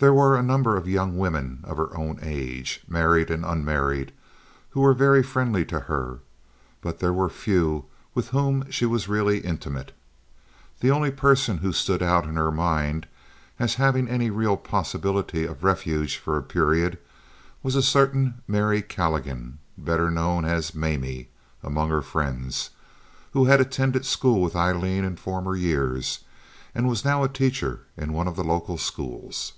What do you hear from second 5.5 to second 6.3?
to her,